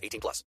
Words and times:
18 0.00 0.20
plus. 0.20 0.46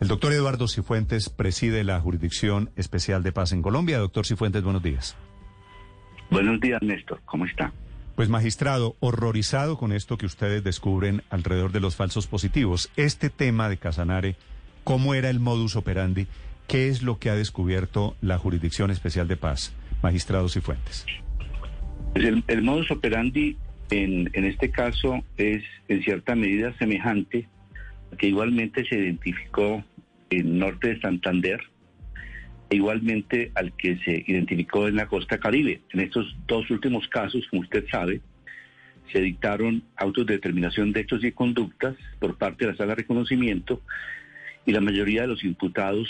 El 0.00 0.08
doctor 0.08 0.32
Eduardo 0.32 0.68
Cifuentes 0.68 1.28
preside 1.28 1.84
la 1.84 2.00
Jurisdicción 2.00 2.70
Especial 2.76 3.22
de 3.22 3.32
Paz 3.32 3.52
en 3.52 3.62
Colombia. 3.62 3.98
Doctor 3.98 4.26
Cifuentes, 4.26 4.62
buenos 4.62 4.82
días. 4.82 5.16
Buenos 6.30 6.60
días, 6.60 6.82
Néstor. 6.82 7.20
¿Cómo 7.24 7.46
está? 7.46 7.72
Pues 8.16 8.28
magistrado, 8.28 8.96
horrorizado 9.00 9.76
con 9.76 9.92
esto 9.92 10.18
que 10.18 10.26
ustedes 10.26 10.62
descubren 10.62 11.22
alrededor 11.30 11.72
de 11.72 11.80
los 11.80 11.96
falsos 11.96 12.26
positivos. 12.26 12.90
Este 12.96 13.30
tema 13.30 13.68
de 13.68 13.76
Casanare, 13.76 14.36
¿cómo 14.84 15.14
era 15.14 15.30
el 15.30 15.40
modus 15.40 15.76
operandi? 15.76 16.26
¿Qué 16.68 16.88
es 16.88 17.02
lo 17.02 17.18
que 17.18 17.30
ha 17.30 17.34
descubierto 17.34 18.16
la 18.20 18.38
Jurisdicción 18.38 18.90
Especial 18.90 19.28
de 19.28 19.36
Paz, 19.36 19.74
magistrados 20.02 20.56
y 20.56 20.60
fuentes? 20.60 21.06
Pues 22.12 22.24
el, 22.24 22.44
el, 22.46 22.62
modus 22.62 22.90
operandi 22.90 23.56
en, 23.90 24.30
en, 24.32 24.44
este 24.44 24.70
caso 24.70 25.22
es 25.36 25.62
en 25.88 26.02
cierta 26.02 26.34
medida 26.34 26.76
semejante 26.78 27.48
a 27.48 27.53
que 28.16 28.28
igualmente 28.28 28.84
se 28.84 28.96
identificó 28.96 29.84
en 30.30 30.58
norte 30.58 30.94
de 30.94 31.00
Santander, 31.00 31.60
e 32.70 32.76
igualmente 32.76 33.52
al 33.54 33.72
que 33.76 33.98
se 33.98 34.24
identificó 34.26 34.88
en 34.88 34.96
la 34.96 35.06
costa 35.06 35.38
caribe. 35.38 35.82
En 35.90 36.00
estos 36.00 36.36
dos 36.46 36.70
últimos 36.70 37.06
casos, 37.08 37.46
como 37.50 37.62
usted 37.62 37.84
sabe, 37.90 38.20
se 39.12 39.20
dictaron 39.20 39.82
autos 39.96 40.26
de 40.26 40.34
determinación 40.34 40.92
de 40.92 41.00
hechos 41.00 41.22
y 41.24 41.32
conductas 41.32 41.94
por 42.18 42.36
parte 42.36 42.64
de 42.64 42.72
la 42.72 42.76
sala 42.76 42.90
de 42.90 43.02
reconocimiento 43.02 43.82
y 44.66 44.72
la 44.72 44.80
mayoría 44.80 45.22
de 45.22 45.28
los 45.28 45.44
imputados 45.44 46.08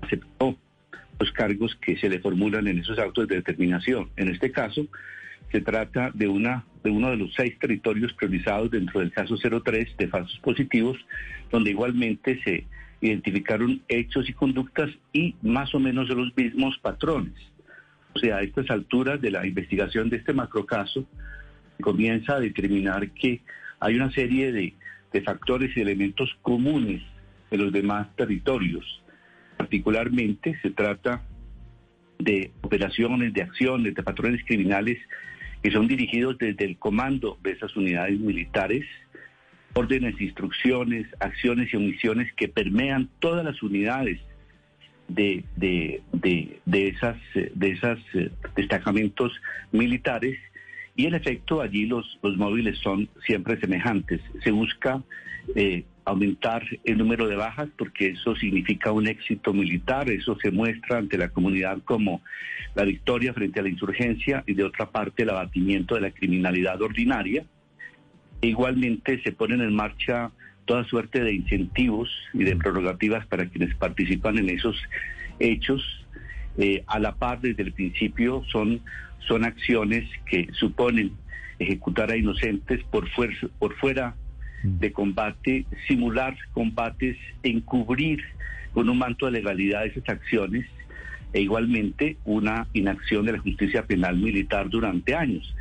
aceptó 0.00 0.56
los 1.18 1.32
cargos 1.32 1.74
que 1.76 1.96
se 1.98 2.08
le 2.08 2.20
formulan 2.20 2.68
en 2.68 2.78
esos 2.78 2.98
autos 2.98 3.26
de 3.26 3.36
determinación. 3.36 4.10
En 4.16 4.28
este 4.28 4.52
caso, 4.52 4.86
se 5.50 5.60
trata 5.60 6.10
de, 6.14 6.28
una, 6.28 6.64
de 6.86 6.92
uno 6.92 7.10
de 7.10 7.16
los 7.16 7.34
seis 7.34 7.58
territorios 7.58 8.12
priorizados 8.14 8.70
dentro 8.70 9.00
del 9.00 9.12
caso 9.12 9.36
03 9.36 9.96
de 9.96 10.08
falsos 10.08 10.38
positivos, 10.40 10.96
donde 11.50 11.70
igualmente 11.70 12.40
se 12.42 12.64
identificaron 13.00 13.82
hechos 13.88 14.28
y 14.28 14.32
conductas 14.32 14.90
y 15.12 15.34
más 15.42 15.74
o 15.74 15.78
menos 15.78 16.08
los 16.08 16.36
mismos 16.36 16.78
patrones. 16.78 17.34
O 18.14 18.18
sea, 18.18 18.38
a 18.38 18.42
estas 18.42 18.70
alturas 18.70 19.20
de 19.20 19.30
la 19.30 19.46
investigación 19.46 20.08
de 20.08 20.16
este 20.16 20.32
macrocaso, 20.32 21.06
comienza 21.80 22.36
a 22.36 22.40
determinar 22.40 23.10
que 23.10 23.42
hay 23.80 23.96
una 23.96 24.10
serie 24.12 24.50
de, 24.50 24.72
de 25.12 25.20
factores 25.20 25.76
y 25.76 25.80
elementos 25.80 26.34
comunes 26.40 27.02
en 27.50 27.62
los 27.62 27.72
demás 27.72 28.08
territorios 28.16 29.02
particularmente 29.56 30.58
se 30.62 30.70
trata 30.70 31.22
de 32.18 32.52
operaciones, 32.62 33.32
de 33.32 33.42
acciones, 33.42 33.94
de 33.94 34.02
patrones 34.02 34.42
criminales 34.44 34.98
que 35.62 35.70
son 35.70 35.88
dirigidos 35.88 36.38
desde 36.38 36.64
el 36.64 36.78
comando 36.78 37.38
de 37.42 37.52
esas 37.52 37.76
unidades 37.76 38.18
militares, 38.18 38.84
órdenes, 39.74 40.20
instrucciones, 40.20 41.06
acciones 41.20 41.72
y 41.72 41.76
omisiones 41.76 42.32
que 42.34 42.48
permean 42.48 43.08
todas 43.18 43.44
las 43.44 43.62
unidades 43.62 44.20
de, 45.08 45.44
de, 45.56 46.02
de, 46.12 46.60
de 46.64 46.88
esas, 46.88 47.16
de 47.34 47.70
esas 47.70 47.98
destacamentos 48.56 49.32
militares 49.72 50.38
y 50.96 51.06
en 51.06 51.14
efecto 51.14 51.60
allí 51.60 51.86
los, 51.86 52.18
los 52.22 52.36
móviles 52.36 52.78
son 52.78 53.08
siempre 53.26 53.60
semejantes. 53.60 54.20
Se 54.42 54.50
busca 54.50 55.02
eh, 55.54 55.84
aumentar 56.06 56.62
el 56.84 56.98
número 56.98 57.26
de 57.26 57.34
bajas 57.34 57.68
porque 57.76 58.10
eso 58.10 58.36
significa 58.36 58.92
un 58.92 59.08
éxito 59.08 59.52
militar, 59.52 60.08
eso 60.08 60.38
se 60.40 60.52
muestra 60.52 60.98
ante 60.98 61.18
la 61.18 61.30
comunidad 61.30 61.78
como 61.84 62.22
la 62.76 62.84
victoria 62.84 63.34
frente 63.34 63.58
a 63.58 63.64
la 63.64 63.70
insurgencia 63.70 64.44
y 64.46 64.54
de 64.54 64.62
otra 64.62 64.86
parte 64.90 65.24
el 65.24 65.30
abatimiento 65.30 65.96
de 65.96 66.02
la 66.02 66.12
criminalidad 66.12 66.80
ordinaria. 66.80 67.44
Igualmente 68.40 69.20
se 69.22 69.32
ponen 69.32 69.60
en 69.60 69.74
marcha 69.74 70.30
toda 70.64 70.84
suerte 70.84 71.24
de 71.24 71.34
incentivos 71.34 72.08
y 72.32 72.44
de 72.44 72.54
prerrogativas 72.54 73.26
para 73.26 73.46
quienes 73.46 73.74
participan 73.74 74.38
en 74.38 74.50
esos 74.50 74.76
hechos. 75.40 75.82
Eh, 76.56 76.84
a 76.86 77.00
la 77.00 77.16
par 77.16 77.40
desde 77.40 77.64
el 77.64 77.72
principio 77.72 78.44
son, 78.52 78.80
son 79.26 79.44
acciones 79.44 80.08
que 80.24 80.48
suponen 80.52 81.12
ejecutar 81.58 82.12
a 82.12 82.16
inocentes 82.16 82.84
por, 82.84 83.08
fuerza, 83.10 83.48
por 83.58 83.74
fuera 83.74 84.14
de 84.78 84.92
combate, 84.92 85.66
simular 85.86 86.36
combates, 86.52 87.16
encubrir 87.42 88.22
con 88.72 88.88
un 88.88 88.98
manto 88.98 89.26
de 89.26 89.32
legalidad 89.32 89.86
esas 89.86 90.08
acciones 90.08 90.66
e 91.32 91.40
igualmente 91.40 92.16
una 92.24 92.66
inacción 92.72 93.26
de 93.26 93.32
la 93.32 93.38
justicia 93.38 93.86
penal 93.86 94.16
militar 94.16 94.68
durante 94.68 95.14
años. 95.14 95.54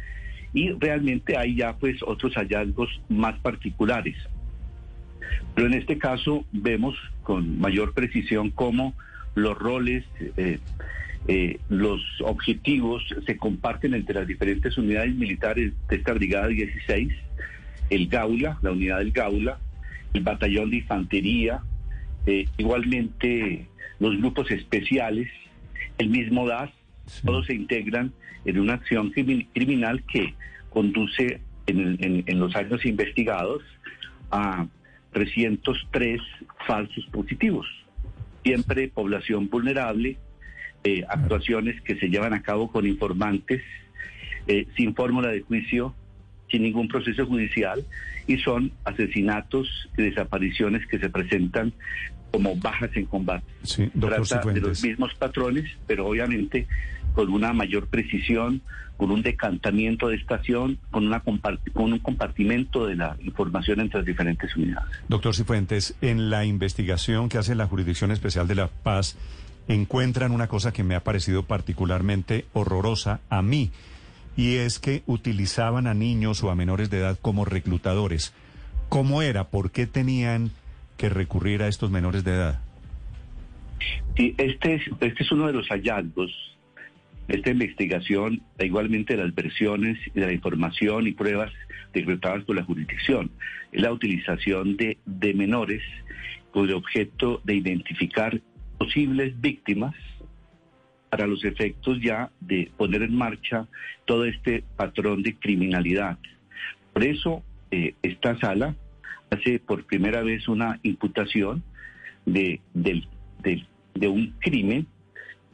Y 0.54 0.72
realmente 0.72 1.38
hay 1.38 1.56
ya 1.56 1.76
pues 1.76 2.02
otros 2.04 2.34
hallazgos 2.36 2.90
más 3.10 3.38
particulares. 3.40 4.16
Pero 5.54 5.68
en 5.68 5.74
este 5.74 5.98
caso 5.98 6.46
vemos 6.52 6.96
con 7.24 7.60
mayor 7.60 7.94
precisión 7.94 8.52
cómo 8.52 8.94
los 9.36 9.58
roles, 9.58 10.06
eh, 10.38 10.60
eh, 11.28 11.60
los 11.70 12.02
objetivos 12.22 13.04
se 13.26 13.38
comparten 13.38 13.94
entre 13.94 14.16
las 14.16 14.28
diferentes 14.28 14.78
unidades 14.78 15.16
militares 15.16 15.74
de 15.90 15.96
esta 15.96 16.14
Brigada 16.14 16.48
16 16.48 17.12
el 17.90 18.08
Gaula, 18.08 18.58
la 18.62 18.72
unidad 18.72 19.00
del 19.00 19.12
Gaula, 19.12 19.60
el 20.14 20.24
batallón 20.24 20.70
de 20.70 20.78
infantería, 20.78 21.62
eh, 22.26 22.48
igualmente 22.58 23.68
los 24.00 24.18
grupos 24.18 24.50
especiales, 24.52 25.30
el 25.98 26.10
mismo 26.10 26.48
DAS, 26.48 26.72
todos 27.24 27.46
se 27.46 27.54
integran 27.54 28.12
en 28.46 28.60
una 28.60 28.74
acción 28.74 29.12
criminal 29.12 30.04
que 30.04 30.34
conduce 30.70 31.40
en, 31.68 32.24
en, 32.28 32.40
los 32.40 32.56
años 32.56 32.86
investigados 32.86 33.64
a 34.32 34.68
303 35.14 36.22
falsos 36.68 37.06
positivos. 37.08 37.68
Siempre 38.44 38.88
población 38.88 39.50
vulnerable, 39.50 40.18
eh, 40.84 41.04
actuaciones 41.10 41.82
que 41.82 41.96
se 41.96 42.10
llevan 42.10 42.34
a 42.34 42.44
cabo 42.44 42.72
con 42.72 42.86
informantes, 42.86 43.62
eh, 44.48 44.68
sin 44.78 44.94
fórmula 44.94 45.30
de 45.30 45.42
juicio, 45.42 45.96
sin 46.56 46.64
ningún 46.64 46.88
proceso 46.88 47.26
judicial 47.26 47.84
y 48.28 48.38
son 48.38 48.72
asesinatos 48.86 49.68
y 49.98 50.04
desapariciones 50.04 50.88
que 50.88 51.00
se 51.00 51.10
presentan 51.10 51.74
como 52.32 52.56
bajas 52.56 52.92
en 52.96 53.06
combate. 53.06 53.46
Sí, 53.64 53.92
Trata 54.00 54.40
de 54.40 54.62
los 54.62 54.82
mismos 54.82 55.14
patrones, 55.16 55.70
pero 55.86 56.08
obviamente 56.08 56.66
con 57.14 57.30
una 57.30 57.52
mayor 57.52 57.88
precisión, 57.88 58.62
con 58.96 59.12
un 59.12 59.22
decantamiento 59.22 60.08
de 60.08 60.16
estación, 60.16 60.78
con, 60.92 61.08
una 61.08 61.20
con 61.20 61.42
un 61.76 62.00
compartimento 62.00 62.88
de 62.88 62.96
la 62.96 63.18
información 63.22 63.82
entre 63.82 64.00
las 64.00 64.06
diferentes 64.06 64.56
unidades. 64.56 64.98
Doctor 65.10 65.36
Cifuentes, 65.36 65.96
en 66.00 66.30
la 66.30 66.46
investigación 66.46 67.28
que 67.28 67.38
hace 67.38 67.54
la 67.54 67.68
Jurisdicción 67.68 68.12
Especial 68.12 68.48
de 68.48 68.56
la 68.56 68.68
Paz, 68.68 69.18
encuentran 69.68 70.32
una 70.32 70.48
cosa 70.48 70.72
que 70.72 70.86
me 70.86 70.96
ha 70.96 71.04
parecido 71.04 71.44
particularmente 71.44 72.46
horrorosa 72.54 73.20
a 73.30 73.42
mí 73.42 73.72
y 74.38 74.56
es 74.56 74.80
que 74.80 75.04
utilizaban 75.06 75.88
a 75.88 75.94
niños 75.94 76.44
o 76.44 76.50
a 76.50 76.56
menores 76.56 76.90
de 76.90 77.00
edad 77.00 77.18
como 77.22 77.46
reclutadores. 77.46 78.34
¿Cómo 78.90 79.22
era? 79.22 79.46
¿Por 79.50 79.72
qué 79.72 79.88
tenían 79.88 80.52
que 80.98 81.10
recurrir 81.10 81.62
a 81.62 81.68
estos 81.68 81.92
menores 81.92 82.24
de 82.24 82.32
edad? 82.32 82.62
Este 84.16 84.76
es, 84.76 84.82
este 85.02 85.24
es 85.24 85.32
uno 85.32 85.48
de 85.48 85.54
los 85.54 85.68
hallazgos 85.68 86.32
de 87.28 87.38
esta 87.38 87.50
investigación, 87.50 88.42
igualmente 88.60 89.16
de 89.16 89.24
las 89.24 89.34
versiones 89.34 89.98
y 90.14 90.20
de 90.20 90.28
la 90.28 90.34
información 90.34 91.08
y 91.08 91.12
pruebas 91.12 91.52
decretadas 91.94 92.44
por 92.44 92.56
la 92.56 92.64
jurisdicción. 92.64 93.32
Es 93.72 93.82
la 93.82 93.92
utilización 93.92 94.78
de, 94.78 94.98
de 95.06 95.34
menores 95.34 95.82
con 96.52 96.66
el 96.66 96.74
objeto 96.76 97.42
de 97.44 97.56
identificar 97.56 98.40
posibles 98.78 99.40
víctimas 99.42 99.96
para 101.16 101.28
los 101.28 101.46
efectos 101.46 101.98
ya 102.02 102.30
de 102.42 102.70
poner 102.76 103.02
en 103.02 103.16
marcha 103.16 103.70
todo 104.04 104.26
este 104.26 104.66
patrón 104.76 105.24
de 105.24 105.34
criminalidad. 105.36 106.18
Por 106.92 107.06
eso, 107.06 107.42
eh, 107.72 107.94
esta 108.04 108.38
sala 108.38 108.76
hace 109.32 109.60
por 109.60 109.86
primera 109.86 110.24
vez 110.24 110.50
una 110.50 110.78
imputación 110.84 111.64
de, 112.26 112.60
de, 112.74 113.02
de, 113.94 114.08
un 114.10 114.34
crimen 114.40 114.88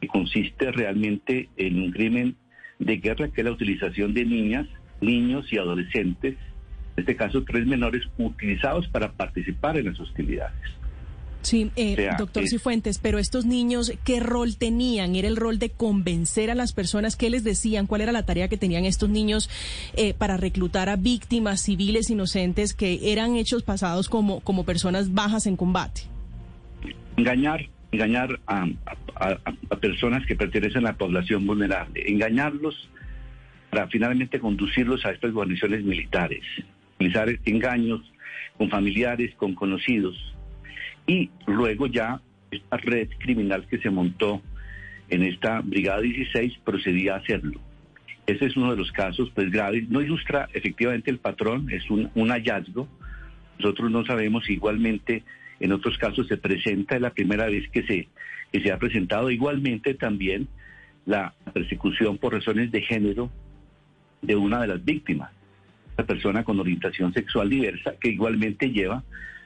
que 0.00 0.08
consiste 0.08 0.72
realmente 0.72 1.48
en 1.56 1.80
un 1.80 1.92
crimen 1.92 2.34
de 2.80 2.96
guerra, 2.96 3.28
que 3.28 3.42
es 3.42 3.44
la 3.44 3.52
utilización 3.52 4.14
de 4.14 4.24
niñas, 4.24 4.66
niños 5.00 5.46
y 5.52 5.58
adolescentes, 5.58 6.34
en 6.96 7.00
este 7.04 7.14
caso 7.14 7.44
tres 7.44 7.68
menores, 7.68 8.02
utilizados 8.18 8.88
para 8.88 9.12
participar 9.12 9.78
en 9.78 9.86
las 9.86 10.00
hostilidades. 10.00 10.81
Sí, 11.42 11.70
eh, 11.76 11.92
O 11.92 11.96
sea, 11.96 12.16
doctor 12.16 12.44
es- 12.44 12.50
Cifuentes, 12.50 12.98
pero 12.98 13.18
estos 13.18 13.44
niños, 13.46 13.92
¿qué 14.04 14.20
rol 14.20 14.56
tenían? 14.56 15.16
¿Era 15.16 15.28
el 15.28 15.36
rol 15.36 15.58
de 15.58 15.70
convencer 15.70 16.50
a 16.50 16.54
las 16.54 16.72
personas? 16.72 17.16
¿Qué 17.16 17.30
les 17.30 17.42
decían? 17.44 17.86
¿Cuál 17.86 18.00
era 18.02 18.12
la 18.12 18.24
tarea 18.24 18.48
que 18.48 18.56
tenían 18.56 18.84
estos 18.84 19.08
niños 19.10 19.50
eh, 19.94 20.14
para 20.14 20.36
reclutar 20.36 20.88
a 20.88 20.96
víctimas 20.96 21.60
civiles 21.62 22.10
inocentes 22.10 22.74
que 22.74 23.12
eran 23.12 23.36
hechos 23.36 23.62
pasados 23.64 24.08
como, 24.08 24.40
como 24.40 24.64
personas 24.64 25.12
bajas 25.12 25.46
en 25.46 25.56
combate? 25.56 26.02
engañar, 27.16 27.68
engañar 27.92 28.40
a, 28.46 28.64
a- 29.16 29.26
a- 29.26 29.54
a 29.70 29.76
personas 29.76 30.24
que 30.26 30.34
pertenecen 30.34 30.78
a 30.86 30.92
la 30.92 30.96
población 30.96 31.46
vulnerable, 31.46 32.02
engañarlos 32.10 32.88
para 33.70 33.86
finalmente 33.88 34.40
conducirlos 34.40 35.04
a 35.04 35.10
estas 35.10 35.32
guarniciones 35.32 35.82
militares, 35.84 36.42
utilizar 36.96 37.28
engaños 37.44 38.00
con 38.56 38.70
familiares, 38.70 39.34
con 39.36 39.54
conocidos, 39.54 40.16
y 41.06 41.30
luego 41.46 41.86
ya 41.86 42.20
esta 42.50 42.76
red 42.76 43.08
criminal 43.18 43.66
que 43.66 43.78
se 43.78 43.90
montó 43.90 44.42
en 45.08 45.22
esta 45.22 45.60
Brigada 45.60 46.00
16 46.00 46.58
procedía 46.64 47.14
a 47.14 47.18
hacerlo. 47.18 47.60
Ese 48.26 48.46
es 48.46 48.56
uno 48.56 48.70
de 48.70 48.76
los 48.76 48.92
casos 48.92 49.30
pues 49.34 49.50
graves. 49.50 49.88
No 49.88 50.00
ilustra 50.00 50.48
efectivamente 50.52 51.10
el 51.10 51.18
patrón, 51.18 51.68
es 51.70 51.88
un, 51.90 52.10
hallazgo. 52.14 52.88
Nosotros 53.58 53.90
no 53.90 54.04
sabemos 54.04 54.48
igualmente 54.48 55.24
en 55.60 55.72
otros 55.72 55.96
casos 55.96 56.26
se 56.26 56.36
presenta, 56.36 56.96
es 56.96 57.00
la 57.00 57.10
primera 57.10 57.46
vez 57.46 57.68
que 57.70 57.84
se, 57.84 58.08
que 58.52 58.60
se 58.60 58.72
ha 58.72 58.78
presentado. 58.78 59.30
Igualmente 59.30 59.94
también 59.94 60.48
la 61.06 61.34
persecución 61.52 62.18
por 62.18 62.32
razones 62.32 62.72
de 62.72 62.82
género 62.82 63.30
de 64.22 64.34
una 64.34 64.60
de 64.60 64.68
las 64.68 64.84
víctimas, 64.84 65.30
una 65.96 66.06
persona 66.06 66.42
con 66.42 66.58
orientación 66.58 67.12
sexual 67.12 67.48
diversa, 67.48 67.94
que 68.00 68.08
igualmente 68.08 68.70
lleva 68.70 69.04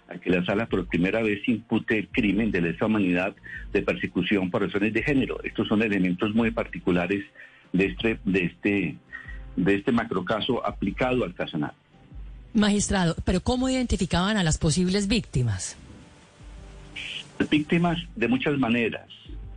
a 0.09 0.19
que 0.19 0.31
la 0.31 0.45
sala 0.45 0.67
por 0.67 0.87
primera 0.87 1.23
vez 1.23 1.47
impute 1.49 1.99
el 1.99 2.09
crimen 2.09 2.51
de 2.51 2.61
lesa 2.61 2.87
humanidad 2.87 3.35
de 3.73 3.83
persecución 3.83 4.51
por 4.51 4.63
razones 4.63 4.93
de 4.93 5.03
género. 5.03 5.43
Estos 5.43 5.69
son 5.69 5.83
elementos 5.83 6.35
muy 6.35 6.51
particulares 6.51 7.25
de 7.73 7.87
este, 7.87 8.19
de 8.25 8.45
este, 8.45 8.97
de 9.57 9.75
este 9.75 9.93
macrocaso 9.93 10.65
aplicado 10.65 11.25
al 11.25 11.35
Casanare. 11.35 11.75
Magistrado, 12.55 13.17
pero 13.25 13.41
¿cómo 13.41 13.69
identificaban 13.69 14.37
a 14.37 14.43
las 14.43 14.59
posibles 14.59 15.09
víctimas? 15.09 15.77
Las 17.39 17.51
víctimas 17.51 17.99
de 18.15 18.29
muchas 18.29 18.59
maneras. 18.59 19.09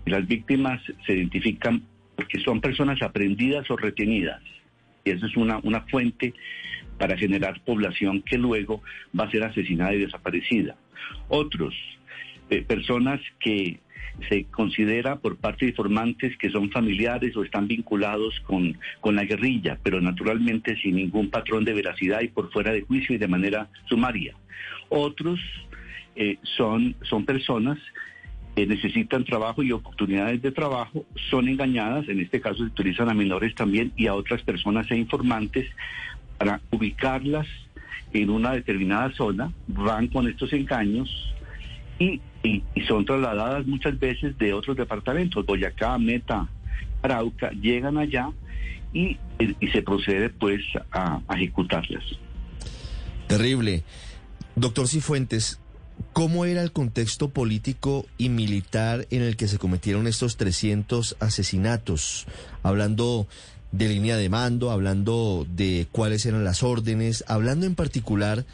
Las 0.05 0.27
víctimas 0.27 0.81
se 1.05 1.13
identifican 1.13 1.83
porque 2.15 2.39
son 2.41 2.59
personas 2.59 3.01
aprendidas 3.01 3.69
o 3.71 3.77
retenidas. 3.77 4.41
Y 5.05 5.11
eso 5.11 5.27
es 5.27 5.37
una, 5.37 5.59
una 5.63 5.81
fuente 5.81 6.33
para 6.99 7.17
generar 7.17 7.61
población 7.61 8.21
que 8.21 8.37
luego 8.37 8.83
va 9.17 9.23
a 9.23 9.31
ser 9.31 9.43
asesinada 9.43 9.95
y 9.95 9.99
desaparecida. 9.99 10.75
Otros, 11.29 11.73
eh, 12.51 12.61
personas 12.61 13.19
que 13.39 13.79
se 14.27 14.43
considera 14.45 15.15
por 15.15 15.37
parte 15.37 15.65
de 15.65 15.71
informantes 15.71 16.37
que 16.37 16.49
son 16.49 16.69
familiares 16.71 17.35
o 17.37 17.43
están 17.43 17.67
vinculados 17.67 18.39
con, 18.41 18.77
con 18.99 19.15
la 19.15 19.23
guerrilla, 19.23 19.79
pero 19.81 20.01
naturalmente 20.01 20.75
sin 20.81 20.97
ningún 20.97 21.29
patrón 21.29 21.63
de 21.63 21.73
veracidad 21.73 22.21
y 22.21 22.27
por 22.27 22.51
fuera 22.51 22.71
de 22.73 22.81
juicio 22.81 23.15
y 23.15 23.17
de 23.17 23.27
manera 23.27 23.69
sumaria. 23.87 24.35
Otros 24.89 25.39
eh, 26.15 26.37
son, 26.57 26.95
son 27.03 27.25
personas 27.25 27.77
que 28.55 28.65
necesitan 28.67 29.23
trabajo 29.23 29.63
y 29.63 29.71
oportunidades 29.71 30.41
de 30.41 30.51
trabajo, 30.51 31.05
son 31.29 31.47
engañadas, 31.47 32.09
en 32.09 32.19
este 32.19 32.41
caso 32.41 32.57
se 32.57 32.63
utilizan 32.63 33.09
a 33.09 33.13
menores 33.13 33.55
también 33.55 33.93
y 33.95 34.07
a 34.07 34.15
otras 34.15 34.41
personas 34.41 34.89
e 34.91 34.97
informantes 34.97 35.69
para 36.39 36.61
ubicarlas 36.71 37.45
en 38.13 38.29
una 38.31 38.53
determinada 38.53 39.11
zona, 39.15 39.53
van 39.67 40.07
con 40.07 40.27
estos 40.27 40.51
engaños 40.53 41.07
y, 41.99 42.21
y- 42.41 42.63
son 42.87 43.05
trasladadas 43.05 43.67
muchas 43.67 43.99
veces 43.99 44.35
de 44.39 44.53
otros 44.53 44.75
departamentos, 44.77 45.45
Boyacá, 45.45 45.97
Meta, 45.99 46.47
Arauca, 47.03 47.51
llegan 47.51 47.97
allá 47.97 48.31
y, 48.93 49.17
y 49.59 49.67
se 49.67 49.81
procede 49.83 50.29
pues 50.29 50.61
a, 50.91 51.19
a 51.27 51.35
ejecutarlas. 51.35 52.03
Terrible. 53.27 53.83
Doctor 54.55 54.87
Cifuentes, 54.87 55.59
¿cómo 56.13 56.45
era 56.45 56.63
el 56.63 56.71
contexto 56.71 57.29
político 57.29 58.07
y 58.17 58.29
militar 58.29 59.05
en 59.11 59.21
el 59.21 59.35
que 59.35 59.47
se 59.47 59.59
cometieron 59.59 60.07
estos 60.07 60.37
300 60.37 61.17
asesinatos? 61.19 62.25
Hablando 62.63 63.27
de 63.71 63.87
línea 63.87 64.17
de 64.17 64.29
mando, 64.29 64.71
hablando 64.71 65.45
de 65.55 65.87
cuáles 65.91 66.25
eran 66.25 66.43
las 66.43 66.63
órdenes, 66.63 67.23
hablando 67.27 67.65
en 67.65 67.75
particular 67.75 68.45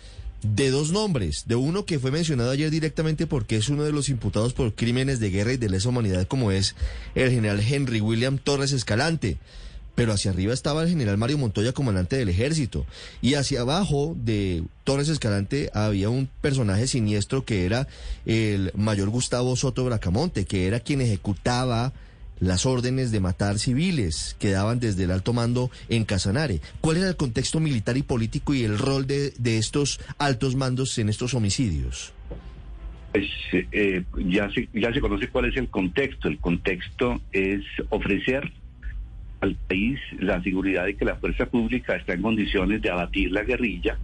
de 0.54 0.70
dos 0.70 0.92
nombres, 0.92 1.46
de 1.48 1.56
uno 1.56 1.86
que 1.86 2.00
fue 2.00 2.12
mencionado 2.12 2.52
ayer 2.52 2.70
directamente 2.70 3.26
porque 3.26 3.56
es 3.56 3.70
uno 3.70 3.84
de 3.84 3.92
los 3.92 4.10
imputados 4.10 4.54
por 4.54 4.76
crímenes 4.76 5.20
de 5.20 5.32
guerra 5.32 5.54
y 5.54 5.58
de 5.58 5.70
lesa 5.70 5.90
humanidad 5.90 6.28
como 6.28 6.52
es 6.52 6.76
el 7.16 7.32
general 7.32 7.62
Henry 7.62 8.02
William 8.02 8.38
Torres 8.38 8.72
Escalante. 8.72 9.38
Pero 9.96 10.12
hacia 10.12 10.32
arriba 10.32 10.54
estaba 10.54 10.84
el 10.84 10.90
general 10.90 11.18
Mario 11.18 11.38
Montoya, 11.38 11.72
comandante 11.72 12.18
del 12.18 12.28
ejército, 12.28 12.86
y 13.22 13.36
hacia 13.36 13.62
abajo 13.62 14.14
de 14.18 14.64
Torres 14.84 15.08
Escalante 15.08 15.72
había 15.74 16.10
un 16.10 16.28
personaje 16.42 16.86
siniestro 16.86 17.46
que 17.46 17.66
era 17.66 17.88
el 18.26 18.74
mayor 18.76 19.10
Gustavo 19.10 19.56
Soto 19.56 19.86
Bracamonte, 19.86 20.44
que 20.44 20.68
era 20.68 20.82
quien 20.82 21.00
ejecutaba 21.00 21.94
las 22.40 22.66
órdenes 22.66 23.12
de 23.12 23.20
matar 23.20 23.60
civiles 23.60 24.36
que 24.40 24.52
daban 24.52 24.80
desde 24.80 25.04
el 25.04 25.12
alto 25.12 25.34
mando 25.34 25.70
en 25.90 26.06
Casanare. 26.06 26.60
¿Cuál 26.82 26.98
era 26.98 27.10
el 27.10 27.16
contexto 27.16 27.60
militar 27.60 27.98
y 27.98 28.04
político 28.04 28.54
y 28.54 28.64
el 28.64 28.78
rol 28.78 29.08
de, 29.08 29.34
estos 29.58 30.00
altos 30.18 30.56
mandos 30.56 30.98
en 30.98 31.10
estos 31.10 31.34
homicidios? 31.34 32.14
Pues 33.12 33.30
eh, 33.54 34.04
ya, 34.26 34.50
se, 34.52 34.68
ya 34.74 34.92
se 34.94 35.00
conoce 35.00 35.30
cuál 35.30 35.46
es 35.46 35.58
el 35.58 35.70
contexto. 35.70 36.28
El 36.28 36.38
contexto 36.40 37.22
es 37.32 37.62
ofrecer 37.90 38.52
al 39.40 39.56
país 39.68 40.00
la 40.20 40.42
seguridad 40.44 40.86
de 40.86 40.96
que 40.96 41.06
la 41.06 41.16
fuerza 41.16 41.46
pública 41.46 41.96
está 41.96 42.14
en 42.14 42.22
condiciones 42.22 42.82
de 42.82 42.90
abatir 42.90 43.32
la 43.32 43.44
guerrilla, 43.44 43.98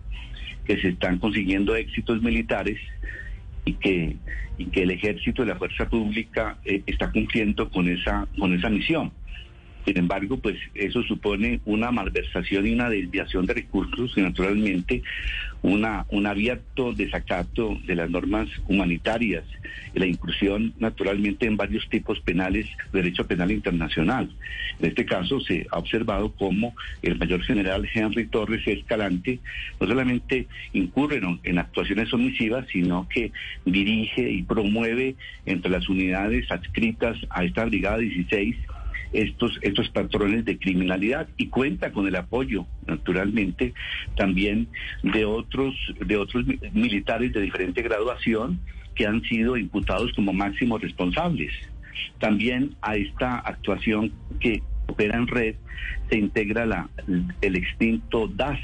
que 0.66 0.80
se 0.80 0.89
están 0.89 1.19
consiguiendo 1.19 1.75
éxitos 1.75 2.22
militares 2.22 2.80
y 3.66 3.74
que, 3.74 4.18
y 4.58 4.66
que 4.66 4.84
el 4.84 4.92
ejército 4.92 5.44
y 5.44 5.48
la 5.48 5.56
fuerza 5.56 5.88
pública 5.88 6.58
eh, 6.66 6.84
está 6.86 7.12
cumpliendo 7.12 7.69
con 7.69 7.88
esa, 7.88 8.28
con 8.38 8.54
esa 8.54 8.69
misión. 8.69 9.12
Sin 9.86 9.98
embargo, 9.98 10.38
pues 10.38 10.58
eso 10.75 11.02
supone 11.04 11.60
una 11.66 11.92
malversación 11.92 12.68
y 12.68 12.74
una 12.74 12.90
desviación 12.90 13.46
de 13.46 13.56
recursos 13.56 14.13
y 14.16 14.22
naturalmente 14.22 15.02
una, 15.62 16.06
un 16.10 16.25
abierto 16.25 16.94
desacato 16.94 17.78
de 17.86 17.96
las 17.96 18.10
normas 18.10 18.50
humanitarias 18.68 19.44
y 19.94 20.00
la 20.00 20.08
inclusión 20.08 20.74
naturalmente 20.80 21.45
en 21.45 21.57
varios 21.57 21.88
tipos 21.90 22.19
penales, 22.21 22.68
derecho 22.92 23.28
penal 23.28 23.52
internacional. 23.52 24.30
En 24.80 24.90
este 24.90 25.06
caso 25.06 25.40
se 25.40 25.68
ha 25.71 25.78
observado 25.78 26.31
cómo 26.33 26.74
el 27.02 27.18
mayor 27.18 27.42
general 27.44 27.88
Henry 27.94 28.26
Torres 28.28 28.66
Escalante 28.66 29.40
no 29.80 29.88
solamente 29.88 30.47
incurre 30.74 31.21
en 31.44 31.59
actuaciones 31.59 32.14
omisivas, 32.14 32.66
sino 32.71 33.07
que 33.07 33.31
dirige 33.66 34.30
y 34.30 34.44
promueve 34.44 35.16
entre 35.45 35.71
las 35.71 35.88
unidades 35.90 36.50
adscritas 36.52 37.18
a 37.30 37.44
esta 37.44 37.66
Brigada 37.66 37.97
16 37.97 38.56
estos, 39.13 39.59
estos 39.61 39.89
patrones 39.89 40.45
de 40.45 40.57
criminalidad 40.57 41.27
y 41.37 41.47
cuenta 41.47 41.91
con 41.91 42.07
el 42.07 42.15
apoyo, 42.15 42.65
naturalmente, 42.87 43.73
también 44.15 44.68
de 45.03 45.25
otros, 45.25 45.75
de 46.06 46.18
otros 46.18 46.45
mi- 46.45 46.59
militares 46.71 47.33
de 47.33 47.41
diferente 47.41 47.81
graduación 47.81 48.59
que 48.95 49.06
han 49.06 49.21
sido 49.23 49.57
imputados 49.57 50.11
como 50.13 50.33
máximos 50.33 50.81
responsables. 50.81 51.51
También 52.19 52.75
a 52.81 52.95
esta 52.95 53.39
actuación 53.39 54.11
que 54.39 54.61
opera 54.87 55.18
en 55.18 55.27
red 55.27 55.56
se 56.09 56.18
integra 56.18 56.65
la, 56.65 56.89
el 57.41 57.56
extinto 57.56 58.27
DAS, 58.27 58.59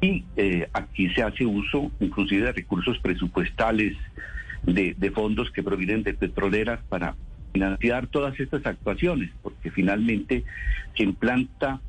y 0.00 0.24
eh, 0.36 0.68
aquí 0.72 1.08
se 1.10 1.22
hace 1.22 1.46
uso 1.46 1.92
inclusive 2.00 2.46
de 2.46 2.52
recursos 2.52 2.98
presupuestales, 2.98 3.96
de 4.64 5.10
fondos 5.12 5.50
que 5.50 5.62
provienen 5.62 6.02
de 6.02 6.14
petroleras 6.14 6.80
para 6.88 7.14
financiar 7.52 8.06
todas 8.06 8.38
estas 8.40 8.64
actuaciones, 8.66 9.30
porque 9.42 9.70
finalmente 9.70 10.44
se 10.96 11.02
implanta 11.02 11.80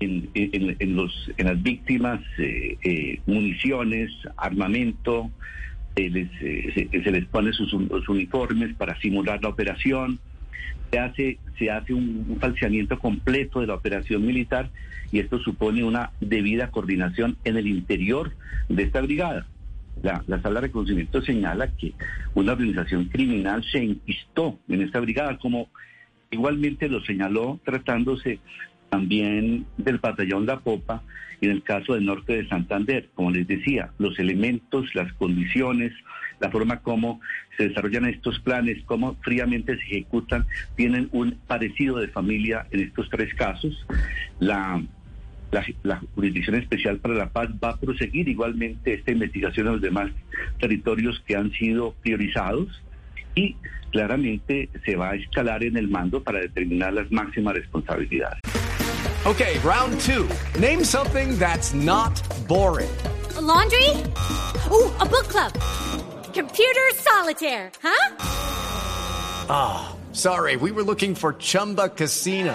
en, 0.00 0.94
los, 0.94 1.30
en 1.36 1.46
las 1.46 1.62
víctimas 1.62 2.20
eh, 2.38 2.78
eh, 2.82 3.20
municiones, 3.26 4.12
armamento, 4.36 5.30
se 5.96 6.08
les, 6.08 6.30
eh, 6.40 6.88
se, 6.92 7.10
les 7.10 7.24
pone 7.26 7.52
sus, 7.52 7.70
sus 7.70 8.08
uniformes 8.08 8.74
para 8.76 8.98
simular 9.00 9.42
la 9.42 9.48
operación, 9.48 10.20
se 10.90 10.98
hace, 10.98 11.38
se 11.58 11.70
hace 11.70 11.92
un, 11.94 12.26
un 12.28 12.38
falseamiento 12.38 12.98
completo 12.98 13.60
de 13.60 13.66
la 13.66 13.74
operación 13.74 14.24
militar 14.24 14.70
y 15.10 15.18
esto 15.18 15.38
supone 15.40 15.82
una 15.82 16.10
debida 16.20 16.70
coordinación 16.70 17.36
en 17.44 17.56
el 17.56 17.66
interior 17.66 18.32
de 18.68 18.84
esta 18.84 19.00
brigada. 19.00 19.46
La, 20.02 20.22
la 20.26 20.40
sala 20.40 20.60
de 20.60 20.68
reconocimiento 20.68 21.22
señala 21.22 21.68
que 21.76 21.94
una 22.34 22.52
organización 22.52 23.06
criminal 23.06 23.64
se 23.70 23.78
enquistó 23.78 24.58
en 24.68 24.82
esta 24.82 25.00
brigada, 25.00 25.38
como 25.38 25.68
igualmente 26.30 26.88
lo 26.88 27.00
señaló 27.04 27.60
tratándose 27.64 28.40
también 28.90 29.66
del 29.76 29.98
batallón 29.98 30.46
La 30.46 30.60
Popa 30.60 31.02
y 31.40 31.46
en 31.46 31.52
el 31.52 31.62
caso 31.62 31.94
del 31.94 32.06
norte 32.06 32.34
de 32.36 32.48
Santander. 32.48 33.10
Como 33.14 33.30
les 33.30 33.46
decía, 33.46 33.90
los 33.98 34.18
elementos, 34.18 34.94
las 34.94 35.12
condiciones, 35.14 35.92
la 36.40 36.50
forma 36.50 36.80
como 36.80 37.20
se 37.56 37.68
desarrollan 37.68 38.06
estos 38.06 38.38
planes, 38.40 38.82
cómo 38.86 39.16
fríamente 39.22 39.76
se 39.76 39.82
ejecutan, 39.82 40.46
tienen 40.76 41.08
un 41.12 41.38
parecido 41.46 41.98
de 41.98 42.08
familia 42.08 42.66
en 42.70 42.80
estos 42.80 43.08
tres 43.10 43.34
casos. 43.34 43.86
La, 44.38 44.82
la, 45.50 45.64
la 45.82 46.02
Jurisdicción 46.14 46.56
Especial 46.56 46.98
para 46.98 47.14
la 47.14 47.28
Paz 47.30 47.48
va 47.62 47.70
a 47.70 47.76
proseguir 47.76 48.28
igualmente 48.28 48.94
esta 48.94 49.12
investigación 49.12 49.66
en 49.66 49.72
los 49.74 49.82
demás 49.82 50.10
territorios 50.60 51.22
que 51.26 51.36
han 51.36 51.50
sido 51.52 51.94
priorizados 52.02 52.68
y 53.34 53.56
claramente 53.90 54.68
se 54.84 54.96
va 54.96 55.10
a 55.10 55.14
escalar 55.14 55.62
en 55.64 55.76
el 55.76 55.88
mando 55.88 56.22
para 56.22 56.40
determinar 56.40 56.92
las 56.92 57.10
máximas 57.10 57.54
responsabilidades. 57.54 58.40
Okay, 59.24 59.58
round 59.58 59.98
two. 60.00 60.28
Name 60.58 60.84
something 60.84 61.38
that's 61.38 61.74
not 61.74 62.20
boring. 62.46 62.90
A 63.36 63.40
laundry? 63.40 63.90
Ooh, 64.70 64.90
a 65.00 65.06
book 65.06 65.28
club. 65.28 65.52
Computer 66.32 66.88
solitaire, 66.94 67.70
huh? 67.82 68.16
Ah, 69.50 69.96
sorry, 70.12 70.56
we 70.56 70.70
were 70.70 70.84
looking 70.84 71.14
for 71.14 71.32
Chumba 71.34 71.88
Casino. 71.88 72.54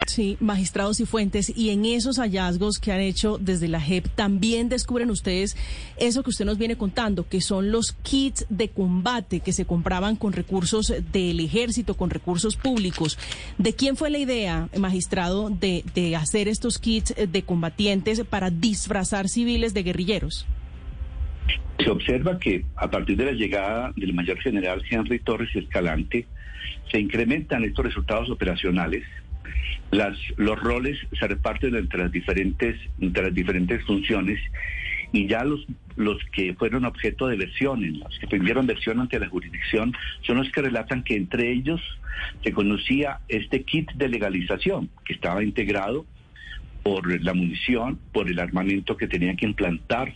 Sí, 0.11 0.35
magistrados 0.41 0.99
y 0.99 1.05
fuentes, 1.05 1.53
y 1.55 1.69
en 1.69 1.85
esos 1.85 2.17
hallazgos 2.17 2.79
que 2.79 2.91
han 2.91 2.99
hecho 2.99 3.37
desde 3.37 3.69
la 3.69 3.79
JEP, 3.79 4.09
también 4.09 4.67
descubren 4.67 5.09
ustedes 5.09 5.55
eso 5.95 6.21
que 6.21 6.31
usted 6.31 6.43
nos 6.43 6.57
viene 6.57 6.75
contando, 6.75 7.29
que 7.29 7.39
son 7.39 7.71
los 7.71 7.93
kits 8.03 8.45
de 8.49 8.67
combate 8.67 9.39
que 9.39 9.53
se 9.53 9.63
compraban 9.63 10.17
con 10.17 10.33
recursos 10.33 10.93
del 11.13 11.39
ejército, 11.39 11.95
con 11.95 12.09
recursos 12.09 12.57
públicos. 12.57 13.17
¿De 13.57 13.73
quién 13.73 13.95
fue 13.95 14.09
la 14.09 14.17
idea, 14.17 14.67
magistrado, 14.77 15.49
de, 15.49 15.85
hacer 16.17 16.49
estos 16.49 16.77
kits 16.77 17.15
de 17.15 17.43
combatientes 17.43 18.21
para 18.29 18.49
disfrazar 18.49 19.29
civiles 19.29 19.73
de 19.73 19.83
guerrilleros? 19.83 20.45
Se 21.79 21.89
observa 21.89 22.37
que 22.37 22.65
a 22.75 22.91
partir 22.91 23.15
de 23.15 23.27
la 23.27 23.31
llegada 23.31 23.93
del 23.95 24.13
mayor 24.13 24.37
general 24.39 24.83
Henry 24.91 25.19
Torres 25.19 25.55
Escalante, 25.55 26.27
se 26.91 26.99
incrementan 26.99 27.63
estos 27.63 27.85
resultados 27.85 28.29
operacionales. 28.29 29.05
Las, 29.91 30.17
los 30.37 30.59
roles 30.59 30.97
se 31.19 31.27
reparten 31.27 31.75
entre 31.75 31.99
las 31.99 32.11
diferentes, 32.11 32.79
entre 32.99 33.23
las 33.23 33.33
diferentes 33.33 33.83
funciones 33.85 34.39
y 35.11 35.27
ya 35.27 35.43
los, 35.43 35.65
los 35.95 36.17
que 36.31 36.53
fueron 36.53 36.85
objeto 36.85 37.27
de 37.27 37.35
versiones, 37.35 37.97
los 37.97 38.17
que 38.19 38.27
tuvieron 38.27 38.65
versión 38.65 38.99
ante 38.99 39.19
la 39.19 39.27
jurisdicción, 39.27 39.93
son 40.21 40.37
los 40.37 40.49
que 40.51 40.61
relatan 40.61 41.03
que 41.03 41.15
entre 41.15 41.51
ellos 41.51 41.81
se 42.43 42.53
conocía 42.53 43.19
este 43.27 43.63
kit 43.63 43.91
de 43.93 44.07
legalización 44.07 44.89
que 45.03 45.13
estaba 45.13 45.43
integrado 45.43 46.05
por 46.83 47.21
la 47.21 47.33
munición, 47.33 47.99
por 48.11 48.29
el 48.29 48.39
armamento 48.39 48.97
que 48.97 49.07
tenían 49.07 49.37
que 49.37 49.45
implantar 49.45 50.13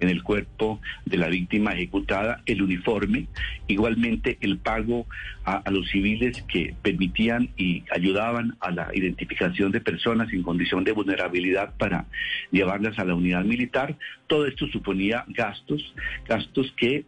en 0.00 0.08
el 0.08 0.22
cuerpo 0.22 0.80
de 1.04 1.16
la 1.16 1.28
víctima 1.28 1.72
ejecutada, 1.72 2.42
el 2.46 2.62
uniforme, 2.62 3.26
igualmente 3.66 4.38
el 4.40 4.58
pago 4.58 5.06
a, 5.44 5.62
los 5.70 5.88
civiles 5.88 6.42
que 6.42 6.74
permitían 6.82 7.50
y 7.56 7.84
ayudaban 7.90 8.56
a 8.60 8.70
la 8.70 8.88
identificación 8.94 9.72
de 9.72 9.80
personas 9.80 10.32
en 10.32 10.42
condición 10.42 10.84
de 10.84 10.92
vulnerabilidad 10.92 11.74
para 11.76 12.06
llevarlas 12.50 12.98
a 12.98 13.04
la 13.04 13.14
unidad 13.14 13.44
militar. 13.44 13.96
Todo 14.26 14.46
esto 14.46 14.66
suponía 14.68 15.24
gastos, 15.28 15.94
gastos 16.28 16.72
que, 16.76 17.04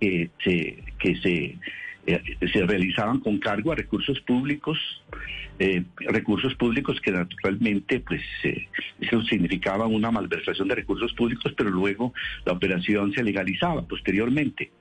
eh, 0.00 0.28
se, 0.44 0.82
que 0.98 1.58
eh, 2.06 2.22
se 2.52 2.66
realizaban 2.66 3.20
con 3.20 3.38
cargo 3.38 3.72
a 3.72 3.76
recursos 3.76 4.20
públicos, 4.20 4.78
eh, 5.62 5.84
recursos 5.96 6.56
públicos 6.56 7.00
que 7.00 7.12
naturalmente 7.12 8.00
pues 8.00 8.20
eh, 8.42 8.66
eso 9.00 9.22
significaba 9.22 9.86
una 9.86 10.10
malversación 10.10 10.66
de 10.66 10.74
recursos 10.74 11.12
públicos, 11.12 11.52
pero 11.56 11.70
luego 11.70 12.12
la 12.44 12.52
operación 12.52 13.12
se 13.12 13.22
legalizaba 13.22 13.82
posteriormente. 13.86 14.72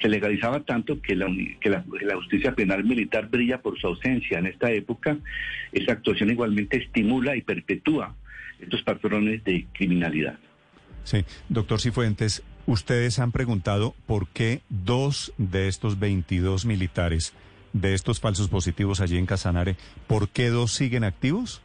Se 0.00 0.08
legalizaba 0.08 0.64
tanto 0.64 1.00
que 1.00 1.14
la, 1.14 1.28
que 1.60 1.70
la, 1.70 1.84
la 2.00 2.16
justicia 2.16 2.52
penal 2.52 2.82
militar 2.82 3.28
brilla 3.28 3.62
por 3.62 3.78
su 3.78 3.86
ausencia. 3.86 4.40
En 4.40 4.46
esta 4.46 4.72
época, 4.72 5.18
esa 5.70 5.92
actuación 5.92 6.30
igualmente 6.30 6.78
estimula 6.78 7.36
y 7.36 7.42
perpetúa 7.42 8.16
estos 8.58 8.82
patrones 8.82 9.44
de 9.44 9.66
criminalidad. 9.72 10.36
Sí, 11.04 11.24
doctor 11.48 11.80
Cifuentes, 11.80 12.42
ustedes 12.66 13.20
han 13.20 13.30
preguntado 13.30 13.94
por 14.06 14.26
qué 14.26 14.62
dos 14.68 15.32
de 15.38 15.68
estos 15.68 16.00
22 16.00 16.66
militares 16.66 17.32
de 17.72 17.94
estos 17.94 18.20
falsos 18.20 18.48
positivos 18.48 19.00
allí 19.00 19.16
en 19.16 19.26
Casanare, 19.26 19.76
¿por 20.06 20.28
qué 20.28 20.48
dos 20.48 20.72
siguen 20.72 21.04
activos? 21.04 21.62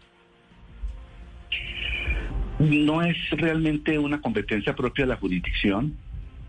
No 2.59 3.03
es 3.03 3.17
realmente 3.31 3.99
una 3.99 4.19
competencia 4.19 4.75
propia 4.75 5.05
de 5.05 5.09
la 5.09 5.17
jurisdicción. 5.17 5.95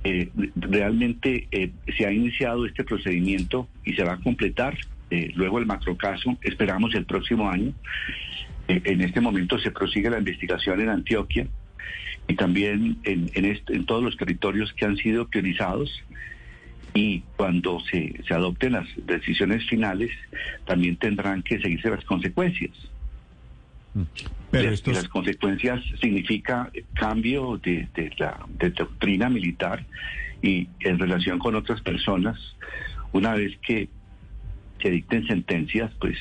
Eh, 0.05 0.31
realmente 0.57 1.49
eh, 1.51 1.73
se 1.97 2.07
ha 2.07 2.13
iniciado 2.13 2.65
este 2.65 2.85
procedimiento 2.85 3.69
y 3.85 3.95
se 3.95 4.05
va 4.05 4.15
a 4.15 4.21
completar 4.21 4.79
eh, 5.11 5.33
luego 5.35 5.59
el 5.59 5.67
macrocaso, 5.67 6.39
esperamos 6.43 6.95
el 6.95 7.05
próximo 7.05 7.51
año. 7.51 7.73
en 8.69 9.01
este 9.01 9.21
momento 9.21 9.59
se 9.59 9.71
prosigue 9.71 10.11
la 10.11 10.19
investigación 10.19 10.81
en 10.81 10.91
Antioquia 10.91 11.47
y 12.29 12.35
también 12.35 12.99
en, 13.05 13.87
todos 13.87 14.03
los 14.03 14.17
territorios 14.17 14.73
que 14.75 14.85
han 14.85 14.97
sido 14.99 15.27
priorizados. 15.27 15.91
Y 16.95 17.21
cuando 17.37 17.81
se, 17.81 18.15
se 18.27 18.35
adopten 18.35 18.73
las 18.73 18.89
decisiones 19.07 19.69
finales, 19.69 20.11
también 20.65 20.97
tendrán 20.97 21.43
que 21.43 21.61
seguirse 21.61 21.91
las 21.91 22.05
consecuencias. 22.05 22.73
Pero 24.51 24.65
las, 24.65 24.75
estos... 24.75 24.95
las 24.95 25.09
consecuencias 25.09 25.83
significa 26.01 26.71
cambio 26.95 27.59
de, 27.59 27.89
de 27.95 28.11
la 28.19 28.47
de 28.59 28.71
doctrina 28.71 29.29
militar 29.29 29.85
y 30.43 30.69
en 30.81 30.99
relación 30.99 31.39
con 31.39 31.55
otras 31.55 31.81
personas, 31.81 32.39
una 33.13 33.35
vez 33.35 33.57
que 33.59 33.89
se 34.81 34.91
dicten 34.91 35.27
sentencias, 35.27 35.91
pues 36.01 36.17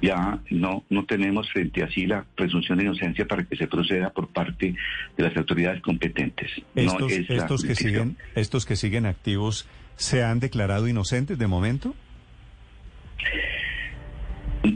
ya 0.00 0.38
no, 0.50 0.84
no 0.90 1.04
tenemos 1.06 1.50
frente 1.50 1.82
a 1.82 1.90
sí 1.90 2.06
la 2.06 2.24
presunción 2.36 2.78
de 2.78 2.84
inocencia 2.84 3.26
para 3.26 3.44
que 3.44 3.56
se 3.56 3.66
proceda 3.66 4.10
por 4.10 4.28
parte 4.28 4.74
de 5.16 5.22
las 5.22 5.36
autoridades 5.36 5.80
competentes. 5.82 6.50
Estos, 6.74 7.00
no 7.00 7.08
es 7.08 7.30
estos 7.30 7.64
que 7.64 7.74
siguen, 7.74 8.16
estos 8.34 8.66
que 8.66 8.76
siguen 8.76 9.06
activos, 9.06 9.66
¿se 9.98 10.22
han 10.22 10.40
declarado 10.40 10.88
inocentes 10.88 11.38
de 11.38 11.46
momento? 11.46 11.94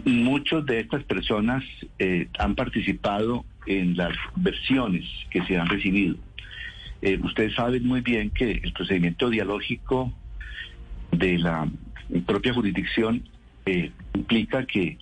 Muchos 0.04 0.66
de 0.66 0.80
estas 0.80 1.04
personas 1.04 1.64
eh, 1.98 2.28
han 2.38 2.54
participado 2.54 3.44
en 3.66 3.96
las 3.96 4.12
versiones 4.36 5.04
que 5.30 5.42
se 5.44 5.56
han 5.56 5.68
recibido. 5.68 6.16
Eh, 7.00 7.18
ustedes 7.22 7.54
saben 7.54 7.86
muy 7.86 8.00
bien 8.00 8.30
que 8.30 8.50
el 8.50 8.72
procedimiento 8.72 9.30
dialógico 9.30 10.12
de 11.12 11.38
la 11.38 11.68
propia 12.26 12.52
jurisdicción 12.52 13.28
eh, 13.66 13.90
implica 14.14 14.66
que 14.66 14.98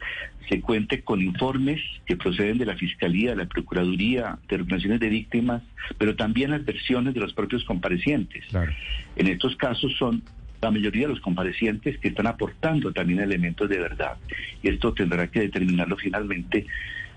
se 0.49 0.61
cuente 0.61 1.03
con 1.03 1.23
informes 1.23 1.81
que 2.07 2.17
proceden 2.17 2.59
de 2.59 2.67
la 2.67 2.77
Fiscalía, 2.77 3.31
de 3.31 3.37
la 3.37 3.47
Procuraduría, 3.47 4.39
de 4.49 4.57
organizaciones 4.57 5.01
de 5.01 5.09
víctimas, 5.09 5.63
pero 5.97 6.17
también 6.17 6.51
las 6.51 6.65
versiones 6.65 7.15
de 7.15 7.21
los 7.21 7.33
propios 7.33 7.65
comparecientes. 7.65 8.45
Claro. 8.47 8.73
En 9.17 9.29
estos 9.29 9.55
casos 9.57 9.95
son 9.97 10.23
la 10.61 10.71
mayoría 10.71 11.07
de 11.07 11.15
los 11.15 11.21
comparecientes 11.21 11.99
que 11.99 12.09
están 12.09 12.27
aportando 12.27 12.93
también 12.93 13.21
elementos 13.21 13.69
de 13.69 13.79
verdad. 13.79 14.17
Y 14.63 14.69
esto 14.69 14.93
tendrá 14.93 15.29
que 15.29 15.41
determinarlo 15.41 15.97
finalmente 15.97 16.67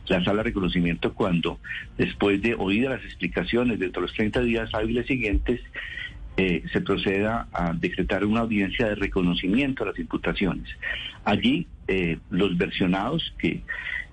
la 0.07 0.23
sala 0.23 0.37
de 0.37 0.43
reconocimiento 0.43 1.13
cuando, 1.13 1.59
después 1.97 2.41
de 2.41 2.55
oídas 2.55 2.97
las 2.97 3.05
explicaciones 3.05 3.79
dentro 3.79 4.01
de 4.01 4.07
los 4.07 4.15
30 4.15 4.41
días 4.41 4.69
hábiles 4.73 5.07
siguientes, 5.07 5.61
eh, 6.35 6.63
se 6.71 6.81
proceda 6.81 7.47
a 7.53 7.73
decretar 7.73 8.25
una 8.25 8.41
audiencia 8.41 8.87
de 8.87 8.95
reconocimiento 8.95 9.83
a 9.83 9.87
las 9.87 9.99
imputaciones. 9.99 10.67
Allí 11.25 11.67
eh, 11.87 12.17
los 12.31 12.57
versionados, 12.57 13.33
que 13.37 13.61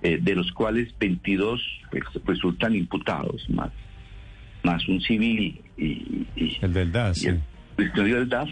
eh, 0.03 0.19
de 0.21 0.35
los 0.35 0.51
cuales 0.51 0.93
22 0.99 1.61
pues, 1.89 2.03
resultan 2.25 2.75
imputados, 2.75 3.49
más, 3.49 3.71
más 4.63 4.87
un 4.87 5.01
civil 5.01 5.61
y, 5.77 6.27
y 6.35 6.57
el 6.61 6.73
del 6.73 6.91
DAS, 6.91 7.23
y 7.23 7.27
el, 7.27 7.41
sí. 7.77 7.85
del 7.95 8.29
DAS, 8.29 8.49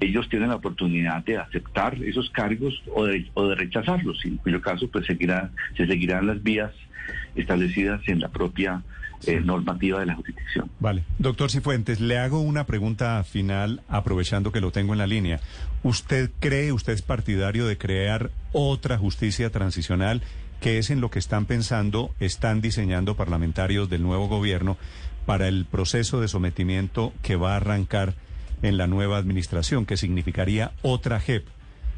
ellos 0.00 0.28
tienen 0.28 0.48
la 0.48 0.56
oportunidad 0.56 1.24
de 1.24 1.38
aceptar 1.38 1.94
esos 2.02 2.28
cargos 2.30 2.82
o 2.92 3.04
de, 3.04 3.30
o 3.34 3.46
de 3.48 3.54
rechazarlos, 3.54 4.24
en 4.24 4.36
cuyo 4.38 4.60
caso 4.60 4.90
pues 4.90 5.06
seguirá, 5.06 5.50
se 5.76 5.86
seguirán 5.86 6.26
las 6.26 6.42
vías 6.42 6.72
establecidas 7.36 8.00
en 8.08 8.20
la 8.20 8.28
propia 8.28 8.82
eh, 9.26 9.40
normativa 9.40 10.00
de 10.00 10.06
la 10.06 10.14
jurisdicción. 10.14 10.70
Vale. 10.80 11.04
Doctor 11.18 11.50
Cifuentes, 11.50 12.00
le 12.00 12.18
hago 12.18 12.40
una 12.40 12.64
pregunta 12.64 13.22
final 13.24 13.82
aprovechando 13.88 14.52
que 14.52 14.60
lo 14.60 14.72
tengo 14.72 14.92
en 14.92 14.98
la 14.98 15.06
línea. 15.06 15.40
¿Usted 15.82 16.30
cree, 16.40 16.72
usted 16.72 16.92
es 16.92 17.02
partidario 17.02 17.66
de 17.66 17.78
crear 17.78 18.30
otra 18.52 18.98
justicia 18.98 19.50
transicional, 19.50 20.22
que 20.60 20.78
es 20.78 20.90
en 20.90 21.00
lo 21.00 21.10
que 21.10 21.18
están 21.18 21.46
pensando, 21.46 22.14
están 22.20 22.60
diseñando 22.60 23.16
parlamentarios 23.16 23.88
del 23.88 24.02
nuevo 24.02 24.28
gobierno 24.28 24.76
para 25.26 25.48
el 25.48 25.64
proceso 25.64 26.20
de 26.20 26.28
sometimiento 26.28 27.12
que 27.22 27.36
va 27.36 27.54
a 27.54 27.56
arrancar 27.56 28.14
en 28.62 28.76
la 28.78 28.86
nueva 28.86 29.18
administración, 29.18 29.86
que 29.86 29.96
significaría 29.96 30.72
otra 30.82 31.20
JEP, 31.20 31.44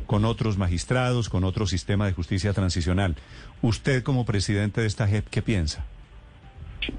con 0.07 0.25
otros 0.25 0.57
magistrados, 0.57 1.29
con 1.29 1.45
otro 1.45 1.67
sistema 1.67 2.07
de 2.07 2.15
justicia 2.15 2.53
transicional. 2.53 3.17
Usted 3.63 4.03
como 4.03 4.25
presidente 4.25 4.81
de 4.81 4.87
esta 4.87 5.07
JEP, 5.07 5.29
¿qué 5.29 5.43
piensa? 5.43 5.85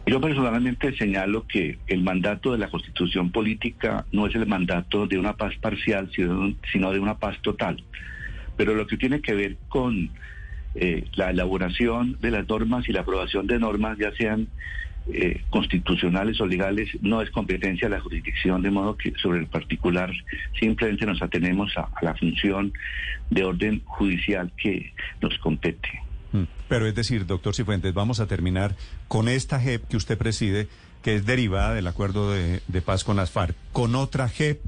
Yo 0.06 0.20
personalmente 0.20 0.96
señalo 0.98 1.46
que 1.48 1.78
el 1.88 2.02
mandato 2.02 2.52
de 2.52 2.58
la 2.58 2.70
constitución 2.70 3.32
política 3.32 4.06
no 4.12 4.28
es 4.28 4.36
el 4.36 4.46
mandato 4.48 5.08
de 5.08 5.18
una 5.18 5.34
paz 5.34 5.56
parcial, 5.62 6.10
sino, 6.16 6.92
de 6.92 7.00
una 7.00 7.18
paz 7.18 7.38
total. 7.42 7.84
Pero 8.58 8.74
lo 8.76 8.88
que 8.88 8.98
tiene 8.98 9.22
que 9.22 9.34
ver 9.34 9.58
con 9.68 10.10
eh, 10.76 11.06
la 11.16 11.30
elaboración 11.30 12.18
de 12.20 12.32
las 12.32 12.48
normas 12.48 12.88
y 12.90 12.92
la 12.92 13.02
aprobación 13.02 13.48
de 13.48 13.60
normas, 13.60 13.98
ya 13.98 14.12
sean 14.14 14.48
eh, 15.12 15.44
constitucionales 15.50 16.40
o 16.42 16.46
legales, 16.46 16.90
no 17.02 17.22
es 17.22 17.30
competencia 17.32 17.88
de 17.88 17.96
la 17.96 18.02
jurisdicción, 18.02 18.62
de 18.62 18.72
modo 18.72 18.98
que 18.98 19.14
sobre 19.22 19.40
el 19.40 19.48
particular 19.48 20.12
simplemente 20.60 21.06
nos 21.06 21.22
atenemos 21.22 21.76
a 21.78 21.90
la 22.02 22.16
función 22.16 22.74
de 23.30 23.44
orden 23.44 23.82
judicial 23.86 24.52
que 24.58 24.94
nos 25.22 25.38
compete. 25.40 26.09
Pero 26.70 26.88
es 26.88 26.96
decir, 26.96 27.26
doctor 27.26 27.56
Cifuentes, 27.56 27.94
vamos 27.94 28.20
a 28.22 28.28
terminar 28.28 28.76
con 29.08 29.28
esta 29.28 29.60
JEP 29.60 29.88
que 29.88 29.98
usted 29.98 30.18
preside, 30.18 30.68
que 31.02 31.16
es 31.16 31.26
derivada 31.26 31.74
del 31.74 31.88
acuerdo 31.88 32.32
de, 32.32 32.62
de 32.68 32.82
paz 32.82 33.04
con 33.04 33.18
las 33.18 33.32
FARC, 33.32 33.56
con 33.74 33.96
otra 33.96 34.30
JEP 34.30 34.62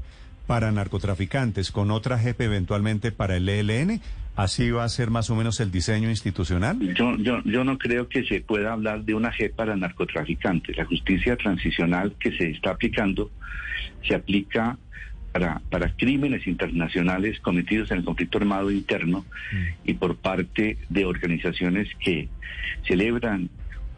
para 0.46 0.72
narcotraficantes, 0.72 1.70
con 1.70 1.90
otra 1.90 2.18
JEP 2.18 2.40
eventualmente 2.42 3.12
para 3.12 3.36
el 3.36 3.48
ELN. 3.48 4.00
¿Así 4.34 4.70
va 4.70 4.84
a 4.84 4.88
ser 4.88 5.10
más 5.10 5.28
o 5.28 5.36
menos 5.36 5.60
el 5.60 5.70
diseño 5.70 6.08
institucional? 6.08 6.78
Yo, 6.94 7.16
yo, 7.18 7.42
yo 7.44 7.64
no 7.64 7.76
creo 7.76 8.08
que 8.08 8.24
se 8.24 8.40
pueda 8.40 8.72
hablar 8.72 9.04
de 9.04 9.14
una 9.14 9.30
JEP 9.30 9.54
para 9.54 9.76
narcotraficantes. 9.76 10.76
La 10.76 10.86
justicia 10.86 11.36
transicional 11.36 12.16
que 12.18 12.36
se 12.36 12.50
está 12.50 12.70
aplicando 12.70 13.30
se 14.06 14.14
aplica 14.14 14.78
para, 15.32 15.60
para 15.70 15.94
crímenes 15.96 16.46
internacionales 16.46 17.40
cometidos 17.40 17.90
en 17.90 17.98
el 17.98 18.04
conflicto 18.04 18.38
armado 18.38 18.70
interno 18.70 19.24
y 19.84 19.94
por 19.94 20.16
parte 20.16 20.78
de 20.90 21.04
organizaciones 21.04 21.88
que 22.04 22.28
celebran 22.86 23.48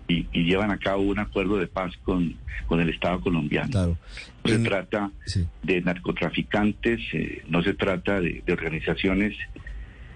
y, 0.07 0.27
y 0.33 0.45
llevan 0.45 0.71
a 0.71 0.79
cabo 0.79 1.03
un 1.03 1.19
acuerdo 1.19 1.57
de 1.57 1.67
paz 1.67 1.93
con, 2.05 2.35
con 2.67 2.81
el 2.81 2.91
Estado 2.91 3.21
colombiano. 3.21 3.71
Claro. 3.71 3.99
No 4.45 4.51
se 4.51 4.57
En- 4.57 4.65
trata 4.65 5.11
sí. 5.27 5.47
de 5.63 5.81
narcotraficantes, 5.81 7.01
eh, 7.13 7.43
no 7.49 7.63
se 7.63 7.75
trata 7.75 8.21
de, 8.21 8.43
de 8.47 8.53
organizaciones 8.53 9.35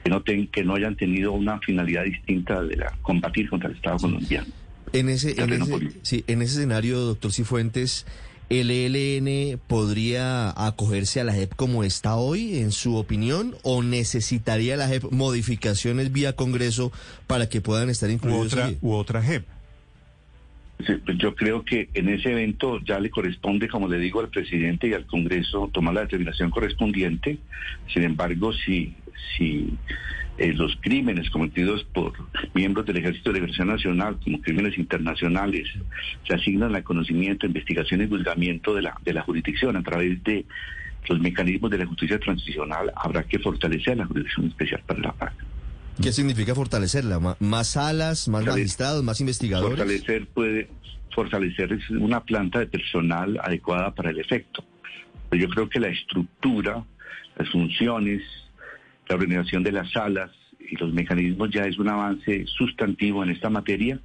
que 0.05 0.11
no, 0.11 0.23
ten- 0.23 0.47
que 0.49 0.63
no 0.65 0.75
hayan 0.75 0.95
tenido 0.97 1.33
una 1.33 1.59
finalidad 1.61 2.05
distinta 2.05 2.63
de 2.63 2.77
la 2.77 2.93
combatir 3.03 3.49
contra 3.49 3.71
el 3.71 3.77
Estado 3.77 3.97
colombiano. 3.99 4.47
En 4.93 5.09
ese, 5.11 5.39
en 5.41 5.53
ese, 5.53 5.91
sí, 6.03 6.25
en 6.29 6.41
ese 6.43 6.59
escenario, 6.61 6.99
doctor 7.01 7.33
Cifuentes, 7.33 8.07
¿el 8.49 8.71
ELN 8.71 9.61
podría 9.67 10.51
acogerse 10.67 11.21
a 11.21 11.25
la 11.25 11.33
JEP 11.33 11.55
como 11.55 11.85
está 11.85 12.17
hoy, 12.17 12.59
en 12.59 12.73
su 12.73 12.97
opinión, 12.97 13.57
o 13.63 13.83
necesitaría 13.83 14.77
la 14.77 14.89
JEP 14.89 15.05
modificaciones 15.11 16.13
vía 16.13 16.35
Congreso 16.35 16.93
para 17.27 17.49
que 17.49 17.61
puedan 17.61 17.91
estar 17.91 18.09
U 18.09 18.13
incluidos 18.13 18.53
otra, 18.53 18.71
u 18.81 18.93
otra 18.93 19.23
JEP. 19.23 19.45
Sí, 20.87 20.93
pues 21.05 21.19
Yo 21.19 21.35
creo 21.35 21.65
que 21.65 21.89
en 21.95 22.09
ese 22.09 22.31
evento 22.31 22.79
ya 22.85 23.01
le 23.01 23.11
corresponde, 23.11 23.69
como 23.69 23.89
le 23.89 23.99
digo, 23.99 24.21
al 24.21 24.29
presidente 24.29 24.89
y 24.89 24.95
al 24.95 25.07
Congreso 25.07 25.71
tomar 25.73 25.95
la 25.95 26.03
determinación 26.03 26.51
correspondiente. 26.51 27.39
Sin 27.93 28.05
embargo, 28.05 28.53
si, 28.53 28.95
si 29.37 29.77
eh, 30.39 30.53
los 30.55 30.77
crímenes 30.81 31.29
cometidos 31.31 31.85
por 31.93 32.13
miembros 32.55 32.87
del 32.87 32.99
Ejército 32.99 33.31
de 33.31 33.35
Liberación 33.41 33.69
Nacional, 33.69 34.19
como 34.23 34.41
crímenes 34.41 34.79
internacionales, 34.79 35.69
se 36.27 36.35
asignan 36.35 36.75
al 36.75 36.85
conocimiento, 36.85 37.47
investigación 37.47 38.03
y 38.03 38.09
juzgamiento 38.09 38.75
de 38.75 38.83
la, 38.83 38.95
de 39.05 39.13
la 39.13 39.23
jurisdicción 39.23 39.77
a 39.77 39.83
través 39.83 40.23
de 40.25 40.47
los 41.09 41.19
mecanismos 41.21 41.71
de 41.71 41.79
la 41.79 41.87
justicia 41.87 42.19
transicional, 42.19 42.93
habrá 42.95 43.23
que 43.25 43.39
fortalecer 43.39 43.97
la 43.97 44.07
jurisdicción 44.07 44.47
especial 44.47 44.83
para 44.87 45.01
la 45.01 45.13
paz. 45.13 45.33
¿Qué 46.03 46.13
significa 46.13 46.55
fortalecerla? 46.55 47.19
¿Más 47.41 47.67
salas, 47.69 48.29
más 48.29 48.43
Fortale- 48.45 48.51
magistrados, 48.61 49.03
más 49.03 49.21
investigadores? 49.21 49.77
Fortalecer 49.79 50.27
puede 50.29 50.69
fortalecer 51.15 51.73
es 51.73 51.91
una 51.91 52.21
planta 52.23 52.61
de 52.61 52.67
personal 52.69 53.41
adecuada 53.43 53.93
para 53.93 54.11
el 54.11 54.21
efecto. 54.21 54.65
Yo 55.33 55.49
creo 55.49 55.69
que 55.69 55.81
la 55.81 55.89
estructura, 55.89 56.85
las 57.37 57.49
funciones, 57.51 58.23
la 59.09 59.15
organización 59.15 59.63
de 59.63 59.73
las 59.73 59.91
salas 59.91 60.31
y 60.61 60.77
los 60.77 60.93
mecanismos 60.93 61.51
ya 61.51 61.63
es 61.63 61.79
un 61.79 61.89
avance 61.89 62.45
sustantivo 62.47 63.23
en 63.23 63.31
esta 63.31 63.49
materia. 63.49 63.99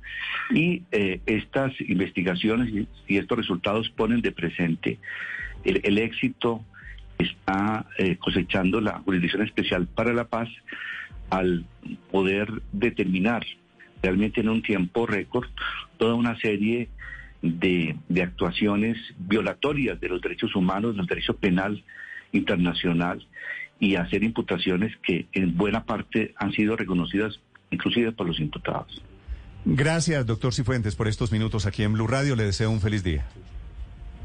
Y 0.52 0.84
eh, 0.92 1.20
estas 1.26 1.74
investigaciones 1.82 2.88
y, 3.08 3.18
estos 3.18 3.38
resultados 3.38 3.90
ponen 3.90 4.22
de 4.22 4.32
presente 4.32 5.00
el, 5.64 5.82
el 5.84 5.98
éxito 5.98 6.64
que 7.18 7.26
está 7.26 7.86
eh, 7.98 8.18
cosechando 8.18 8.82
la 8.82 9.00
Jurisdicción 9.00 9.44
Especial 9.44 9.88
para 9.88 10.14
la 10.14 10.26
Paz 10.26 10.50
al 11.30 11.66
poder 12.12 12.62
determinar 12.72 13.46
realmente 14.02 14.42
en 14.42 14.50
un 14.50 14.62
tiempo 14.62 15.06
récord 15.06 15.48
toda 15.98 16.16
una 16.16 16.38
serie 16.40 16.90
de, 17.42 17.96
de 18.08 18.22
actuaciones 18.22 18.98
violatorias 19.18 20.00
de 20.00 20.10
los 20.10 20.22
derechos 20.22 20.56
humanos, 20.56 20.96
del 20.96 21.06
derecho 21.06 21.36
penal 21.36 21.84
internacional 22.32 23.26
y 23.84 23.98
hacer 23.98 24.24
imputaciones 24.24 24.96
que 25.04 25.26
en 25.34 25.58
buena 25.58 25.84
parte 25.84 26.34
han 26.38 26.54
sido 26.54 26.78
reconocidas 26.78 27.42
inclusive 27.70 28.14
por 28.14 28.28
los 28.28 28.40
imputados. 28.40 29.02
Gracias, 29.66 30.26
doctor 30.26 30.54
Cifuentes, 30.54 30.96
por 30.96 31.10
estos 31.10 31.34
minutos 31.34 31.66
aquí 31.66 31.84
en 31.84 31.92
Blue 31.92 32.08
Radio. 32.08 32.38
Le 32.38 32.46
deseo 32.46 32.72
un 32.72 32.80
feliz 32.80 33.04
día. 33.04 33.26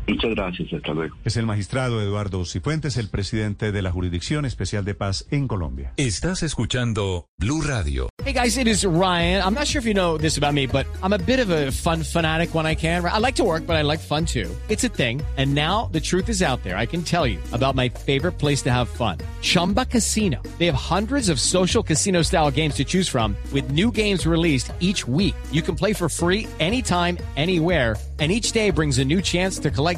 Muchas 0.08 0.30
gracias, 0.34 0.72
hasta 0.72 0.92
luego. 0.92 1.14
Es 1.24 1.36
el 1.36 1.44
magistrado 1.44 2.00
Eduardo 2.00 2.44
Cifuentes, 2.44 2.96
el 2.96 3.08
presidente 3.08 3.72
de 3.72 3.82
la 3.82 3.92
Jurisdicción 3.92 4.46
Especial 4.46 4.84
de 4.84 4.94
Paz 4.94 5.26
en 5.30 5.46
Colombia. 5.46 5.92
Estás 5.98 6.42
escuchando 6.42 7.26
Blue 7.38 7.60
Radio. 7.60 8.08
Hey 8.24 8.32
guys, 8.32 8.56
it 8.58 8.66
is 8.66 8.84
Ryan. 8.84 9.42
I'm 9.42 9.54
not 9.54 9.66
sure 9.66 9.80
if 9.80 9.86
you 9.86 9.94
know 9.94 10.18
this 10.18 10.36
about 10.38 10.52
me, 10.54 10.66
but 10.66 10.86
I'm 11.02 11.12
a 11.12 11.18
bit 11.18 11.40
of 11.40 11.50
a 11.50 11.70
fun 11.70 12.02
fanatic 12.02 12.54
when 12.54 12.66
I 12.66 12.74
can. 12.74 13.04
I 13.04 13.18
like 13.18 13.36
to 13.36 13.44
work, 13.44 13.66
but 13.66 13.76
I 13.76 13.82
like 13.82 14.00
fun 14.00 14.24
too. 14.26 14.50
It's 14.68 14.84
a 14.84 14.88
thing. 14.88 15.22
And 15.36 15.54
now 15.54 15.88
the 15.92 16.00
truth 16.00 16.28
is 16.28 16.42
out 16.42 16.62
there. 16.62 16.76
I 16.76 16.84
can 16.86 17.02
tell 17.02 17.26
you 17.26 17.38
about 17.52 17.74
my 17.74 17.88
favorite 17.88 18.38
place 18.38 18.60
to 18.62 18.70
have 18.70 18.88
fun. 18.88 19.18
Chumba 19.40 19.86
Casino. 19.86 20.42
They 20.58 20.66
have 20.66 20.74
hundreds 20.74 21.28
of 21.28 21.38
social 21.40 21.82
casino 21.82 22.22
style 22.22 22.50
games 22.50 22.74
to 22.74 22.84
choose 22.84 23.08
from 23.08 23.36
with 23.52 23.70
new 23.70 23.90
games 23.90 24.26
released 24.26 24.72
each 24.80 25.06
week. 25.06 25.34
You 25.50 25.62
can 25.62 25.74
play 25.74 25.92
for 25.92 26.08
free 26.08 26.48
anytime, 26.58 27.18
anywhere. 27.36 27.96
And 28.20 28.32
each 28.32 28.50
day 28.50 28.70
brings 28.70 28.98
a 28.98 29.04
new 29.04 29.22
chance 29.22 29.60
to 29.60 29.70
collect 29.70 29.97